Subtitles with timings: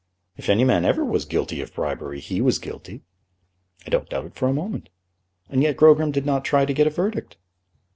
[0.35, 3.01] "If any man ever was guilty of bribery, he was guilty!"
[3.85, 4.89] "I don't doubt it for a moment."
[5.47, 7.37] "And yet Grogram did not try to get a verdict."